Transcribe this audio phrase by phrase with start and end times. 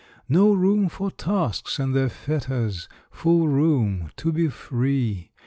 [0.27, 5.29] No room for tasks and their fetters: Full room to be free.